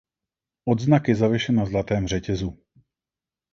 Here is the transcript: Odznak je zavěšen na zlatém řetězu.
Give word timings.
Odznak 0.65 1.07
je 1.07 1.15
zavěšen 1.15 1.55
na 1.55 1.65
zlatém 1.65 2.07
řetězu. 2.07 2.57